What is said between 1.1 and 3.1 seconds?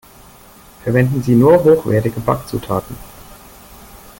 Sie nur hochwertige Backzutaten!